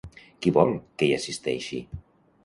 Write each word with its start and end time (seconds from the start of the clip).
Qui 0.45 0.53
vol 0.53 0.71
que 1.01 1.09
hi 1.09 1.13
assisteixi? 1.17 1.83